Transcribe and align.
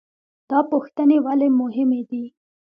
دا 0.49 0.59
پوښتنې 0.71 1.17
ولې 1.25 1.47
مهمې 1.61 2.01
دي؟ 2.09 2.23